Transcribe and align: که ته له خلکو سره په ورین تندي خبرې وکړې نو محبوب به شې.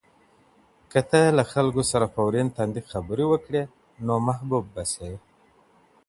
که 0.91 0.99
ته 1.09 1.21
له 1.37 1.43
خلکو 1.51 1.81
سره 1.91 2.05
په 2.13 2.19
ورین 2.27 2.47
تندي 2.55 2.81
خبرې 2.91 3.25
وکړې 3.27 3.63
نو 4.05 4.15
محبوب 4.27 4.63
به 4.73 4.83
شې. 4.93 5.11